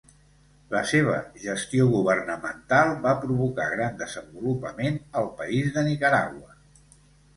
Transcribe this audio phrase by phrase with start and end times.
[0.75, 6.59] La seva gestió governamental va provocar gran desenvolupament al país de Nicaragua.